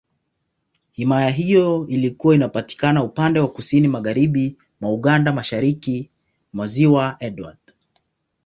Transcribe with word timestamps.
Himaya 0.91 1.29
hiyo 1.29 1.85
ilikuwa 1.89 2.35
inapatikana 2.35 3.03
upande 3.03 3.39
wa 3.39 3.47
Kusini 3.47 3.87
Magharibi 3.87 4.57
mwa 4.81 4.93
Uganda, 4.93 5.33
Mashariki 5.33 6.09
mwa 6.53 6.67
Ziwa 6.67 7.15
Edward. 7.19 7.57